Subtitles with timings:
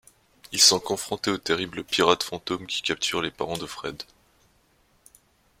[0.51, 4.01] Ils sont confrontés aux terribles pirates fantômes qui capturent les parents de Fred.